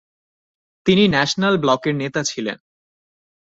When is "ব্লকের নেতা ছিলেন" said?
1.57-2.57